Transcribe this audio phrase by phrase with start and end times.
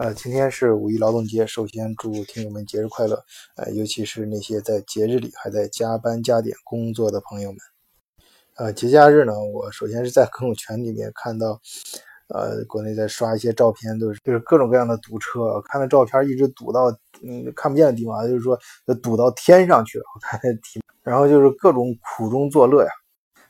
[0.00, 3.22] 呃，今天是五一劳动节，首先祝听友们节日快乐。
[3.56, 7.58] 呃，尤其是那些在节日里还在加班加点工作的朋友们。
[8.56, 11.60] 呃，节假日呢，我首先是在朋友圈里面看到，
[12.28, 16.90] 呃，国内在刷一些照片，都是就是各种各样的堵车，看那照片一直堵到
[17.22, 18.58] 嗯看不见的地方，就是说
[19.02, 20.04] 堵到天上去了。
[20.14, 22.90] 我看那题，然后就是各种苦中作乐呀，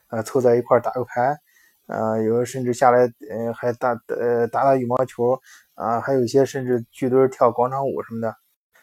[0.08, 1.38] 啊，凑在一块打个牌。
[1.86, 5.36] 啊，有的甚至下来，嗯，还打呃打打羽毛球
[5.80, 8.36] 啊，还有一些甚至聚堆跳广场舞什么的。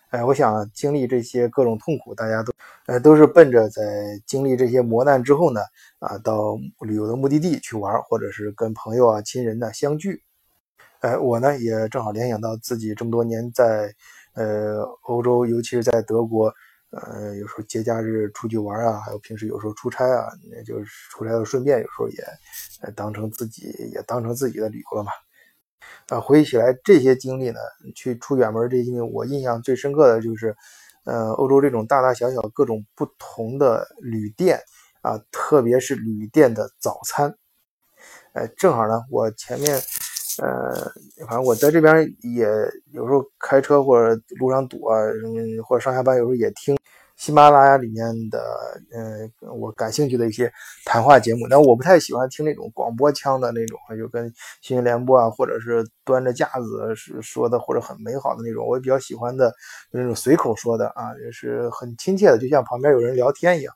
[0.09, 2.53] 哎，我想经历这些各种痛苦，大家都
[2.87, 3.81] 呃都是奔着在
[4.25, 5.61] 经历这些磨难之后呢，
[5.99, 10.23] 啊，到旅游的目的地去玩，或者是跟朋友啊、亲人呢相聚。
[11.01, 13.93] 哎，我呢也正好联想到自己这么多年在
[14.33, 16.53] 呃欧洲，尤其是在德国。
[16.89, 22.23] 呃，有时候节假日出去玩啊，还有平时有时候出差啊，那就是出差的顺便，有时候也
[22.95, 25.11] 当成自己也当成自己的旅游了嘛。
[26.09, 27.59] 啊，回忆起来这些经历呢，
[27.95, 30.55] 去出远门这些经历，我印象最深刻的就是，
[31.05, 34.59] 呃，欧洲这种大大小小各种不同的旅店
[35.01, 37.35] 啊，特别是旅店的早餐。
[38.33, 39.79] 哎，正好呢，我前面。
[40.39, 40.71] 呃，
[41.25, 42.45] 反正我在这边也
[42.91, 46.77] 有时候开车或者路上堵啊，什么，或者上下班有时候也听
[47.17, 48.39] 喜马拉雅里面的，
[48.93, 50.51] 嗯，我感兴趣的一些
[50.85, 51.47] 谈话节目。
[51.49, 58.65] 但我不太喜欢听那种广播腔的那种，就跟新闻联播啊，或者是端着架子是说的，或者很美好的那种。
[58.67, 59.51] 我比较喜欢的
[59.91, 63.73] 那种随口说的啊，也是很亲切的，就像旁边有人聊天一样。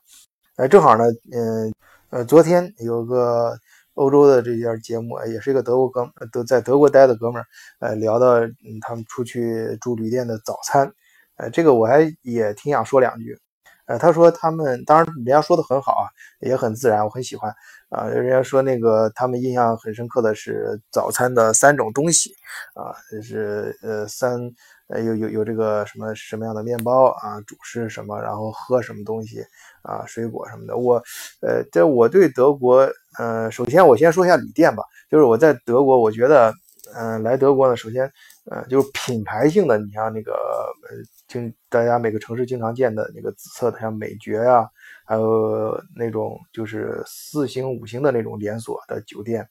[0.56, 1.74] 哎，正好呢，嗯，
[2.10, 3.58] 呃，昨天有个。
[3.94, 7.46] 欧洲的这些节目，也是一个德国哥，都在德国待的哥们儿，
[7.80, 8.40] 呃，聊到
[8.80, 10.90] 他们出去住旅店的早餐，
[11.36, 13.38] 呃，这个我还也挺想说两句，
[13.86, 16.04] 呃，他说他们，当然人家说的很好啊，
[16.40, 17.52] 也很自然，我很喜欢
[17.90, 18.06] 啊。
[18.06, 22.34] 人家说那个他们印象很深刻的是早餐的三种东西
[22.74, 24.50] 啊，就是呃三。
[24.88, 29.42] 呃，有有有这个什么什么样的面包啊，主食什么，然后喝什么东西
[29.82, 30.76] 啊，水果什么的。
[30.76, 31.02] 我，
[31.40, 32.86] 呃，在我对德国，
[33.18, 36.52] 呃，首先我先说一下旅店吧，就是我在德国，我觉得，
[36.94, 38.02] 嗯，来德国呢，首先，
[38.50, 40.96] 呃，就是品牌性的，你像那个，呃，
[41.32, 44.68] 经大家每个城市经常见的那个紫色的，像美爵啊，
[45.06, 49.48] 还有那种就是四星五星的那种连锁的酒店，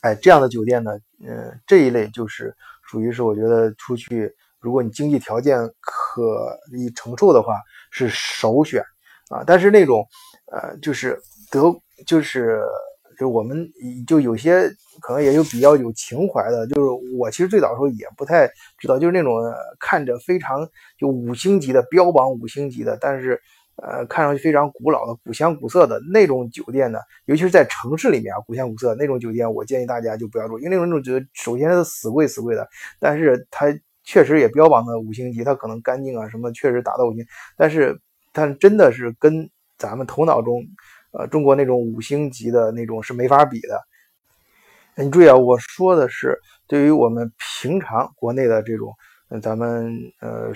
[0.00, 2.54] 哎，这样的酒店呢，嗯，这一类就是。
[2.82, 7.60] 属于是我觉得出去，如果你经济条件可以承受的话，
[7.92, 8.82] 是首选
[9.28, 9.44] 啊。
[9.46, 10.04] 但是那种，
[10.50, 11.16] 呃，就是
[11.52, 11.72] 德，
[12.04, 12.60] 就是
[13.20, 13.70] 就我们
[14.06, 14.66] 就有些
[15.00, 16.88] 可能也有比较有情怀的，就是
[17.18, 18.48] 我其实最早的时候也不太
[18.78, 19.34] 知道，就是那种
[19.78, 20.66] 看着非常
[20.98, 23.40] 就五星级的标榜五星级的，但是。
[23.82, 37.24] 呃，看上去非常古老的、古香古色的那种酒店呢，尤其是在城市里面啊，古香古色那种酒店，我建议大家就不要住，因为那种酒店首先是死贵死贵的，但是它确实也标榜的五星级，它可能干净啊什么确实达到五星，
[37.56, 37.98] 但是
[38.34, 39.48] 它真的是跟
[39.78, 40.62] 咱们头脑中，
[41.12, 43.82] 呃，中国那种五星级的那种是没法比的。
[44.96, 47.32] 你注意啊，我说的是对于我们
[47.62, 48.94] 平常国内的这种，
[49.42, 50.52] 咱们呃。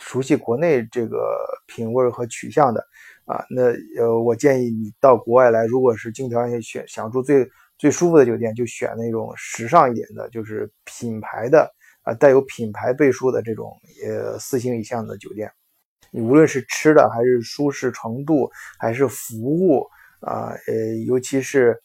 [0.00, 1.38] 熟悉国内这个
[1.68, 2.84] 品味和取向的
[3.26, 7.48] 啊，那呃，我建议你到国外来，如果是经济条选想住最
[7.78, 11.70] 最舒服的酒店，就选那种时尚一点的，就是品牌的
[12.02, 13.72] 啊，带有品牌背书的这种
[14.04, 15.48] 呃四星以上的酒店。
[16.14, 18.48] 你无论是吃的，还是舒适程度，
[18.78, 19.84] 还是服务
[20.20, 21.76] 啊，呃，尤其是。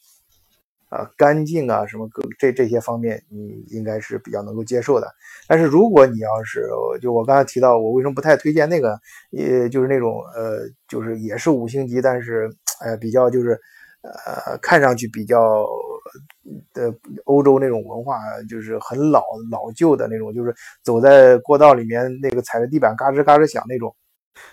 [0.92, 5.08] 啊，干净啊，什么各这这些方面，你应该是比较能够接受的。
[5.48, 6.68] 但是如果你要是
[7.00, 12.50] 就我刚才提到，我为什么不太推荐那个，也就是那种呃，就是也是五星级，但是
[12.82, 13.52] 哎比较就是
[14.02, 15.64] 呃看上去比较
[16.74, 16.92] 的
[17.26, 18.18] 欧洲那种文化，
[18.50, 20.52] 就是很老老旧的那种，就是
[20.84, 23.96] 走在过道里面那个踩着地板嘎吱嘎吱响那种。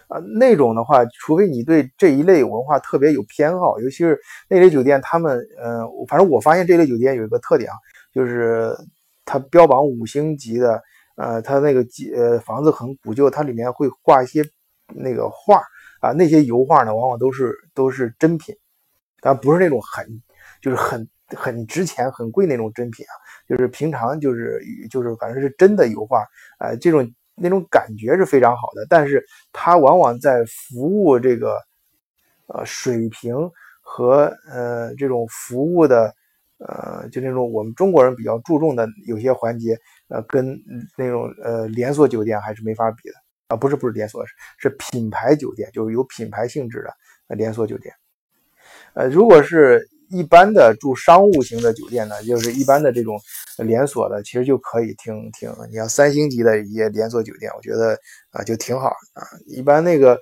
[0.08, 7.74] 啊，那种的话，除非你对这一类文化特别有偏好，尤其是那类酒店，他们，呃，反正我发现这类酒店有一个特点啊，
[8.12, 8.76] 就是
[9.24, 10.80] 它标榜五星级的，
[11.16, 14.44] 呃，它那个几呃房子很古旧，它里面会挂一些
[14.94, 15.60] 那个画
[16.00, 18.54] 啊，那些油画呢，往往都是都是真品，
[19.20, 20.06] 但不是那种很
[20.62, 23.14] 就是很很值钱、很贵那种真品啊，
[23.48, 26.24] 就是平常就是就是反正是真的油画，
[26.60, 27.12] 呃，这种。
[27.36, 31.58] 那种感觉是非常好的，但是它往往在服务这个
[32.46, 33.34] 呃水平
[33.80, 36.14] 和呃这种服务的
[36.58, 39.78] 呃就那种我们中国人比较注重的有些环节，
[40.08, 40.58] 呃跟
[40.96, 43.14] 那种呃连锁酒店还是没法比的
[43.48, 44.24] 啊，不是不是连锁
[44.58, 46.82] 是品牌酒店，就是有品牌性质
[47.28, 47.94] 的连锁酒店。
[48.94, 53.20] 呃，如果是一般的住商务型的酒店呢，就是一般的这种
[53.58, 55.52] 连锁的，其实就可以挺挺。
[55.70, 57.98] 你要三星级的一些连锁酒店，我觉得
[58.30, 59.22] 啊就挺好啊。
[59.46, 60.18] 一般那个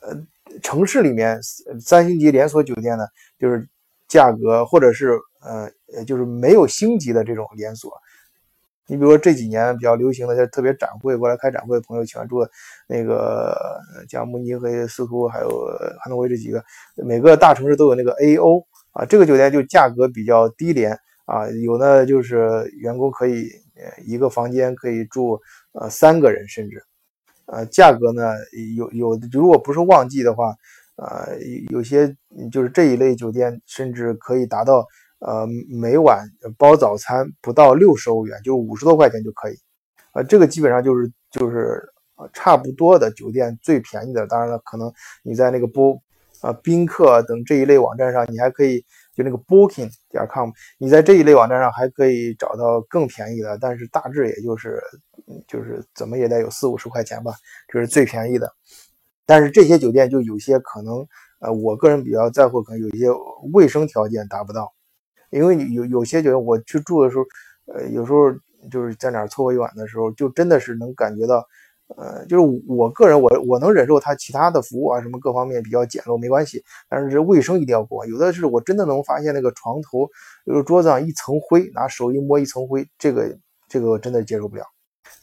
[0.00, 0.16] 呃
[0.62, 1.38] 城市里面
[1.80, 3.04] 三星级连锁酒店呢，
[3.38, 3.68] 就是
[4.08, 7.92] 价格或者是呃就是没有星级的这种连锁。
[8.88, 12.50] 你比如说这几年比较流行的，就特别展会过来开展会的朋友喜欢住的
[12.86, 15.48] 那个，像慕尼黑、斯图还有
[16.00, 23.50] 汉诺威这几个，每个大城市都有那个 A.O 啊，这个酒店就价格比较低廉啊，有的就是员工可以
[24.04, 25.40] 一个房间可以住
[25.72, 26.82] 呃三个人，甚至
[27.46, 28.34] 呃价格呢
[28.76, 30.54] 有有如果不是旺季的话，
[30.94, 31.36] 呃
[31.70, 32.14] 有些
[32.52, 34.86] 就是这一类酒店甚至可以达到。
[35.18, 36.28] 呃，每晚
[36.58, 39.56] 包早餐不到六十欧元，就五十多块钱就可以。
[40.12, 41.82] 呃，这个基本上就是就是
[42.32, 44.26] 差不多的酒店最便宜的。
[44.26, 44.92] 当然了，可能
[45.22, 45.98] 你在那个波
[46.42, 48.84] 啊宾客等这一类网站上，你还可以
[49.14, 53.58] 就那个 Booking 点 com，你在这一类网站上还可以找到更便宜的。
[53.58, 54.80] 但是大致也就是
[55.48, 57.32] 就是怎么也得有四五十块钱吧，
[57.68, 58.52] 这是最便宜的。
[59.24, 61.06] 但是这些酒店就有些可能，
[61.40, 63.06] 呃，我个人比较在乎，可能有一些
[63.52, 64.72] 卫生条件达不到。
[65.30, 67.24] 因为有有些酒店我去住的时候，
[67.72, 68.32] 呃，有时候
[68.70, 71.44] 就是在哪凑合一晚的时候，就真的是能感觉到，
[71.96, 78.04] 呃，就是我个人我我能忍受他其他的服务啊什么各方面比较简陋没关系，但是这卫生一定要过。
[78.06, 80.08] 有的是我真的能发现那个床头
[80.44, 83.36] 就是桌子上一层灰，拿手一摸一层灰，这个
[83.68, 84.64] 这个真的接受不了。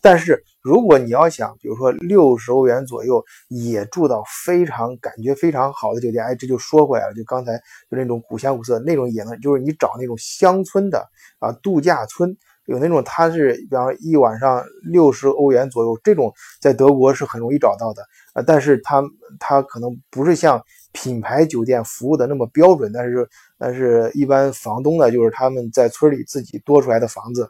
[0.03, 7.55] 但是如果你要想，比如说六十欧元左右也住到非常感觉非常好的酒店，哎，这就说回来了，就刚才
[7.89, 11.07] 就那种古香古色那种也能，就是你找那种乡村的
[11.39, 12.35] 啊度假村，
[12.65, 18.01] 有那种它是比方一晚上六十欧元左右，这种在德国是很容易找到的
[18.33, 19.01] 啊，但是它
[19.39, 20.61] 它可能不是像
[20.91, 23.25] 品牌酒店服务的那么标准，但是
[23.57, 27.49] 但是一般房东呢，就是他们在村里自己多出来的房子。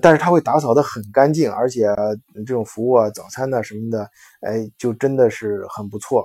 [0.00, 1.88] 但是他会打扫的很干净，而且
[2.46, 4.08] 这种服务啊，早餐呢什么的，
[4.40, 6.24] 哎，就真的是很不错。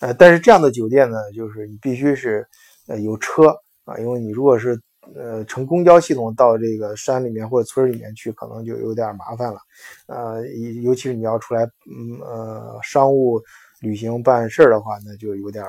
[0.00, 2.46] 呃，但是这样的酒店呢，就是你必须是
[2.86, 4.78] 呃有车啊，因为你如果是
[5.14, 9.58] 呃乘公交系统到这个山里面或者村里面去，可能就有点麻烦了。
[10.06, 10.46] 呃，
[10.82, 13.40] 尤其是你要出来嗯呃商务
[13.80, 15.64] 旅行办事儿的话，那就有点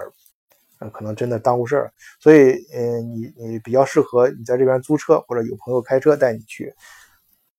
[0.79, 1.93] 呃可能真的耽误事儿。
[2.19, 6.73] 所以呃你你比较适合你在这边租车，或者有朋友开车带你去。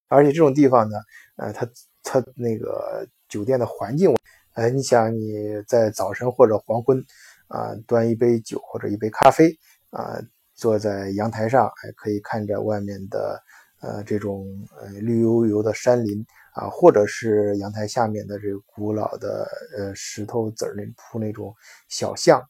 [0.08, 0.98] 而且这种地方呢，
[1.36, 1.68] 呃，它
[2.02, 4.14] 它那个酒店的环境，
[4.52, 7.04] 哎，你想你在早晨或者黄昏，
[7.48, 9.58] 啊，端一杯酒或者一杯咖啡，
[9.90, 10.18] 啊，
[10.54, 13.42] 坐在阳台上，还可以看着外面的，
[13.80, 14.46] 呃，这种
[14.80, 16.24] 呃绿油油的山林，
[16.54, 21.54] 啊，或者是阳台下面的这个古老的呃石头子儿那铺那种
[21.88, 22.40] 小巷，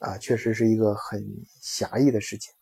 [0.00, 1.24] 啊，确实是一个很
[1.60, 2.52] 侠义的事情。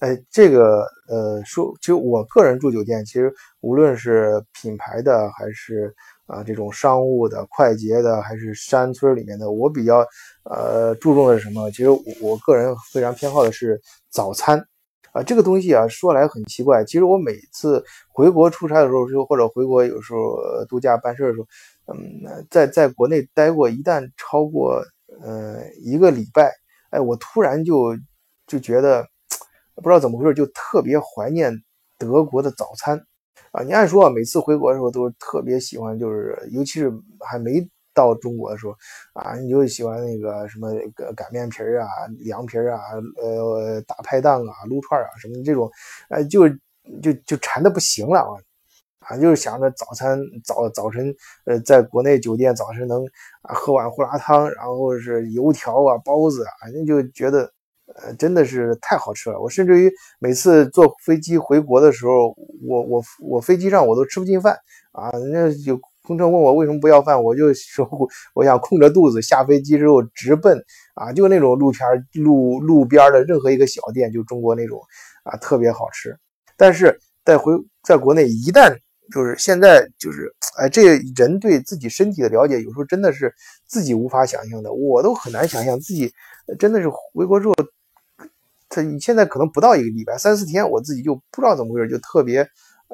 [0.00, 5.92] 哎，这个呃，说其实我个人住酒店，其实无论是品牌的，还是
[6.26, 10.06] 啊这种商务的、快捷的，还是山村里面的，我比较
[10.44, 11.68] 呃注重的是什么？
[11.72, 11.88] 其实
[12.20, 14.64] 我个人非常偏好的是早餐
[15.10, 21.46] 啊，这个东西啊说来很奇怪，其实我每次回国出差的时候，就或者回国有时候度假办事的时候，
[21.92, 24.80] 嗯，在在国内待过，一旦超过
[25.20, 26.52] 呃一个礼拜，
[26.90, 27.96] 哎，我突然就
[28.46, 29.04] 就觉得。
[29.82, 31.52] 不知道怎么回事，就特别怀念
[31.96, 33.00] 德国的早餐
[33.52, 33.62] 啊！
[33.62, 37.64] 你按说啊，每次回国的时候都是特别喜欢，就是尤其是还没
[37.94, 38.74] 到中国的时候
[39.12, 40.72] 啊，你就喜欢那个什么
[41.16, 41.86] 擀面皮啊、
[42.18, 42.78] 凉皮啊、
[43.22, 45.70] 呃大排档啊、撸串啊什么这种，
[46.08, 46.48] 哎，就
[47.00, 48.34] 就就馋的不行了啊！
[49.00, 51.14] 啊，就是想着早餐早早晨，
[51.44, 53.04] 呃，在国内酒店早晨能
[53.42, 57.52] 啊喝碗胡辣汤，然后是油条啊、包子啊，反正就觉得。
[58.00, 59.40] 呃，真的是太好吃了！
[59.40, 62.28] 我甚至于每次坐飞机回国的时候，
[62.64, 64.56] 我我我飞机上我都吃不进饭
[64.92, 65.10] 啊！
[65.32, 67.88] 那有空乘问我为什么不要饭，我就说
[68.34, 70.62] 我想空着肚子下飞机之后直奔
[70.94, 71.82] 啊，就那种路边
[72.14, 74.80] 路路边的任何一个小店，就中国那种
[75.24, 76.16] 啊，特别好吃。
[76.56, 77.52] 但是在回
[77.82, 78.72] 在国内，一旦
[79.12, 83.34] 就是现在就是哎，这人对自己身体的了解，有时候真的是
[83.66, 86.12] 自己无法想象的，我都很难想象自己
[86.60, 87.54] 真的是回国之后。
[88.82, 92.40] 你现在可能不到一个礼拜，三四天，我自己就不知道怎么回事，就特别，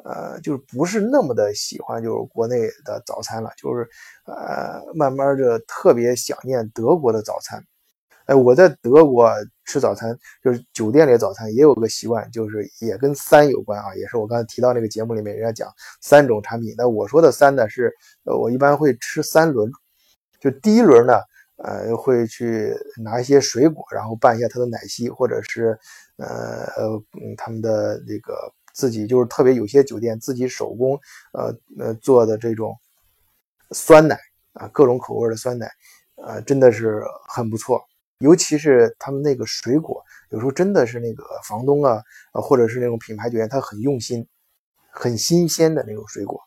[0.03, 3.87] 呃，就是不是那么的喜欢，就是国内的早餐了，就是
[4.25, 7.63] 呃，慢慢的特别想念德国的早餐。
[8.25, 9.31] 哎，我在德国
[9.65, 16.73] 吃早餐，就是酒店里的早餐也有个习惯，就是也跟三有关啊，也是我刚才提到那个节目里面人家讲三种产品。
[16.75, 19.71] 那我说的三呢，是呃，我一般会吃三轮，
[20.39, 21.19] 就第一轮呢，
[21.57, 25.79] 呃，会去拿一些水果，然后拌一下它的奶昔，或者是
[26.17, 26.27] 呃
[26.75, 27.01] 呃
[27.37, 28.35] 他们的那个
[28.73, 30.99] 自己就是特别有些酒店自己手工
[31.31, 32.75] 呃呃做的这种
[33.71, 34.19] 酸奶
[34.51, 35.71] 啊，各种口味的酸奶，
[36.15, 37.81] 啊，真的是很不错。
[38.17, 44.27] 尤其是他们那个水果，有时候真的是那个房东啊，啊或者是那种品牌酒店，他很用心，
[44.91, 46.37] 很新鲜的那种水果。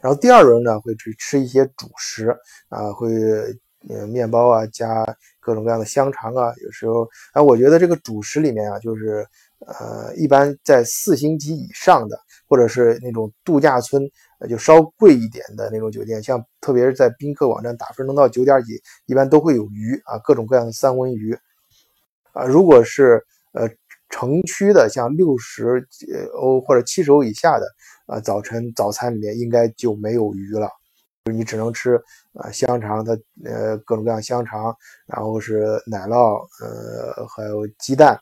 [0.00, 2.36] 然后第二轮呢，会去吃一些主食
[2.70, 3.08] 啊，会。
[3.88, 5.04] 呃，面包啊，加
[5.40, 9.26] 各种各样的香肠啊，有时候，啊，我觉得这个主食里面啊，就是，
[9.66, 14.02] 呃，一般在四星级以上的，或者是那种度假村，
[14.48, 21.34] 就稍贵一点的那种酒店，像特别是在宾客网站打分能到九点几，一般都会有鱼啊，各种各样的三文鱼，
[22.32, 23.68] 啊，如果是呃
[24.10, 25.86] 城区的，像六十
[26.34, 27.66] 欧或者七十欧以下的，
[28.06, 30.68] 啊，早晨早餐里面应该就没有鱼了。
[31.30, 32.00] 你只能吃
[32.34, 33.12] 啊香肠它
[33.44, 38.18] 呃各种各样香肠，然后是奶酪呃还有鸡蛋，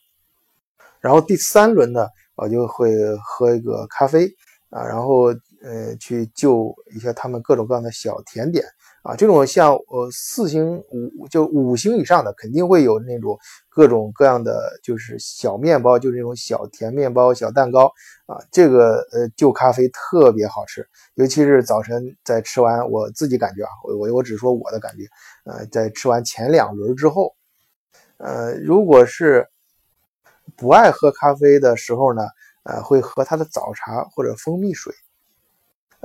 [1.01, 4.29] 然后第三轮呢我就会喝一个咖啡
[4.71, 5.33] 啊，然后
[5.67, 8.65] 呃去就一些他们各种各样的小甜点。
[9.03, 17.87] 啊，这种像呃四星五就五星以上的，肯定会有那种各种各样的，就是小面包，就是那种小甜面包、小蛋糕
[18.27, 18.35] 啊。
[18.51, 25.05] 这个呃就咖啡特别好吃，尤其是早晨在吃完，我自己感觉啊，我我我只说我的感觉，
[25.45, 27.33] 呃，在吃完前两轮之后，
[28.17, 29.47] 呃，如果是
[30.57, 32.23] 不爱喝咖啡的时候呢，
[32.65, 34.93] 呃，会喝它的早茶或者蜂蜜水。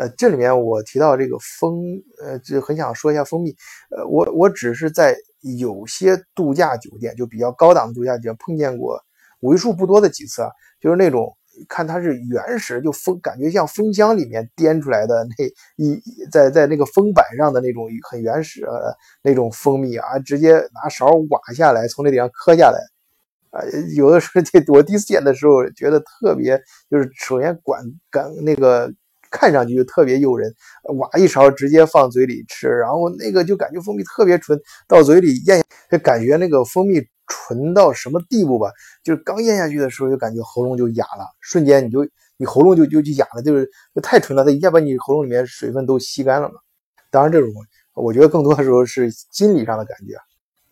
[0.02, 3.56] 呃，这里面我提到这个蜂，呃，就很想说一下蜂蜜。
[3.96, 9.00] 呃，我我只是在有些度假酒店，就比较高档的度假酒店碰见过
[9.42, 11.38] 为数不多的几次啊，就是那种
[11.70, 22.80] 看它是原始，就蜂感觉像蜂箱里面颠出来的那一在在那个封板上的那种很原始的那种蜂蜜啊，直接拿勺挖下来，从那顶上磕下来。
[23.52, 23.62] 啊，
[23.96, 28.92] 有的时候这 我第一次见的时候觉得特别，就是首先管感那个。
[29.32, 30.54] 看上去就特别诱人，
[31.00, 38.70] 挖一勺直接放嘴里吃，然后那个就感觉蜂蜜特别纯，到嘴里咽，就感觉那个蜂蜜纯到什么地步吧？
[39.04, 42.06] 就是刚咽下去的时候，就感觉喉咙就哑了，瞬间你就
[42.38, 43.68] 你喉咙就就就哑了，就是
[44.04, 46.56] 太纯了，它一下把你喉咙里面水分都吸干了嘛。
[47.10, 47.50] 当然，这种
[47.96, 50.14] 我觉得更多的时候是心理上的感觉，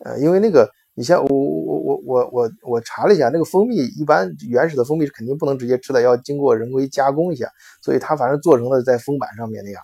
[0.04, 0.70] 呃，因为那个。
[0.94, 7.48] 你像我我我我我我查了一下，那个蜂蜜一般原始的蜂蜜是肯定不能直接吃的，要经过人为加工一下，
[7.80, 9.82] 所以它反正做成了在封板上面那样。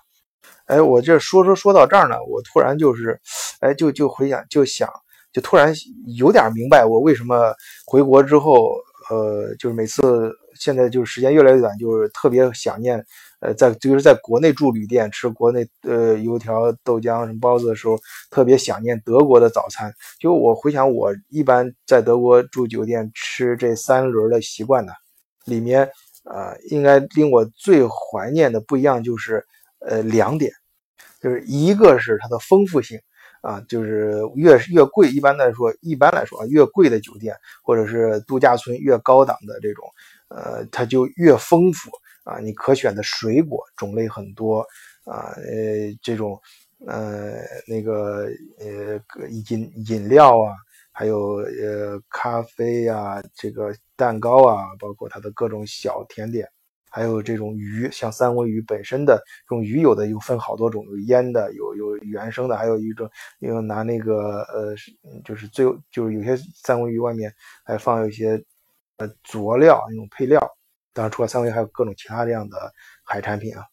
[0.66, 3.18] 哎，我这说说说到这儿呢，我突然就是，
[3.60, 4.90] 哎，就就回想就想，
[5.32, 5.72] 就突然
[6.16, 7.54] 有点明白我为什么
[7.86, 8.70] 回国之后，
[9.10, 13.04] 呃，就是每次现在就是时间越来越短，就是特别想念。
[13.40, 17.98] 呃，在就是在国内住旅店吃国内呃油条、豆浆、什么包子的时候，
[18.30, 19.92] 特别想念德国的早餐。
[20.18, 24.92] 就我回想，我一般在德国住酒店吃这三轮的习惯呢，
[25.44, 25.86] 里面
[26.24, 29.44] 呃，应该令我最怀念的不一样就是
[29.80, 30.50] 呃两点，
[31.20, 32.98] 就是一个是它的丰富性
[33.42, 39.84] 啊，就是越越贵，一般来说一般来说啊，越贵的酒店或者是度假村越高档的这种，
[40.28, 41.90] 呃，它就越丰富。
[42.26, 44.60] 啊，你可选的水果种类很多
[45.04, 46.38] 啊，呃，这种
[46.86, 47.34] 呃
[47.68, 48.28] 那个
[48.58, 49.00] 呃
[49.48, 50.52] 饮饮料啊，
[50.90, 56.48] 还有呃咖啡呀，这个蛋糕啊，包括它的各种小甜点，
[56.90, 64.74] 还有这种鱼，像三文鱼本身的这种鱼，有的又分好多种，有腌的，有有原生的，还有一种又拿那个呃，
[65.24, 67.32] 就是最就是有些三文鱼外面
[67.64, 68.42] 还放有一些
[68.96, 70.40] 呃佐料那种配料。
[70.96, 72.72] 当然，除了三文鱼，还有各种其他这样的
[73.04, 73.66] 海产品啊，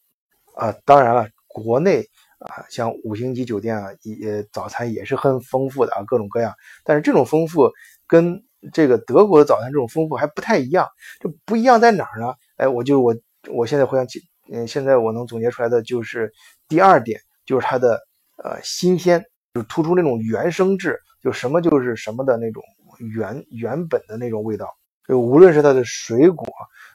[0.56, 2.02] 啊，当然了，国内
[2.40, 6.54] 啊，像五星级酒店啊，也早餐也是很丰富的啊，各种各样。
[6.84, 7.72] 但是这种丰富
[8.06, 10.86] 跟这个德国的早餐这种丰富还不太一样。
[11.22, 12.34] 这不一样在哪儿呢？
[12.58, 13.16] 哎，我就我
[13.50, 14.20] 我现在回想起，
[14.52, 16.30] 嗯，现在我能总结出来的就是
[16.68, 17.98] 第二点，就是它的
[18.44, 22.62] 呃新鲜，就突出那种原生质，就什么就是什么的那种
[23.16, 24.68] 原原本的那种味道。
[25.08, 26.48] 就无论是它的水果。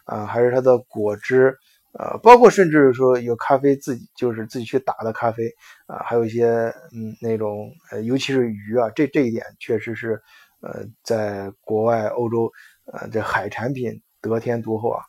[0.08, 1.54] 啊，还是它的果汁，
[1.92, 5.42] 呃，包括甚至说有咖啡自己就是自己去打的咖啡，
[5.86, 10.18] 啊，还有一些嗯那种呃，尤其是鱼啊，这这一点确实是
[10.62, 12.50] 呃，在国外欧洲，
[12.90, 15.02] 呃，这海产品得天独厚啊。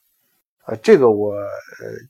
[0.70, 1.48] 呃，这个我，呃，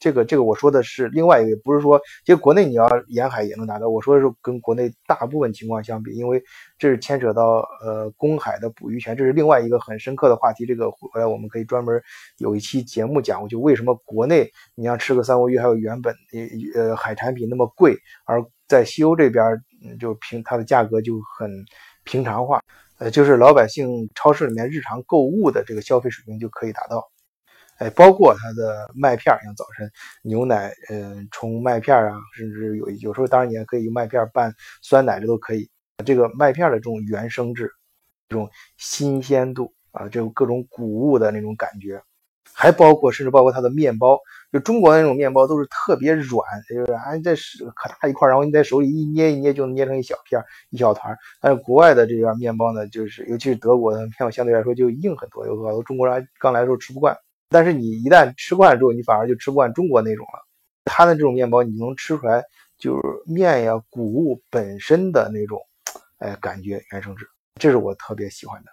[0.02, 3.88] 这个这个我说的是另外一个，不是说，其实国内你要沿海也能拿到。
[3.88, 6.44] 我说的是跟国内大部分情况相比，因为
[6.78, 10.66] 这是牵扯到呃公海的捕鱼权，这是另外一个很深刻的话题。
[10.66, 12.02] 这个回来我们可以专门
[12.40, 16.14] 有一期节目讲，就为什么国内你要吃个三文鱼还有原本
[16.76, 19.42] 呃海产品那么贵，而在西欧这边
[20.02, 21.50] 就平它的价格就很
[22.04, 22.62] 平常化，
[22.98, 27.10] 呃，就是老百姓超市里面日常购物的这个消费水平就可以达到。
[27.80, 29.90] 哎，包括它的麦片，像早晨
[30.22, 35.70] 牛奶，嗯，冲麦片啊，甚至有有时候当然你还可以用麦片拌酸奶，这都可以。
[36.06, 37.72] 这个麦片的这种原生质，
[38.28, 42.02] 这种新鲜度啊，这种各种谷物的那种感觉，
[42.54, 44.20] 还包括甚至包括它的面包，
[44.52, 51.18] 就中国的那种面包都是特别软，就是哎这是可大一块，然后你在手里一捏一捏就能捏成一小片一小团。
[51.40, 57.18] 但是国外的这边面包呢，就是尤其是德国的面包相对来说就硬很多，有好多中国人刚来的时候吃不惯。
[57.50, 60.48] 但是你一旦吃惯了之后，你反而就吃不惯中国那种了。
[60.86, 62.44] 它的这种面包，你能吃出来
[62.78, 65.60] 就是面呀、谷物本身的那种，
[66.18, 68.72] 哎，感觉原生质，这是我特别喜欢的。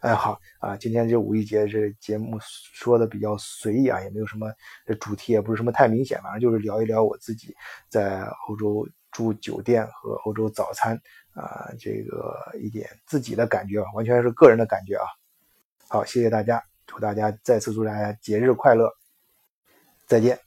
[0.00, 4.52] 哎，好啊，今天这五一节这节目说的比较随意啊，也没有什么
[4.84, 7.54] 这主题，也不是什么太明显，反正就是聊一聊我自己
[7.88, 11.00] 在欧洲住酒店和欧洲早餐
[11.34, 15.06] 啊，这个一点自己的感觉啊，完全是个人的感觉啊。
[15.88, 16.71] 好，谢谢大家。
[16.86, 18.92] 祝大家再次祝大家节日快乐，
[20.06, 20.38] 再见。